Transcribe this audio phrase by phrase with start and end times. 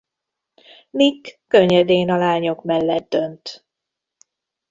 [0.89, 3.65] Nick könnyedén a lányok mellett dönt.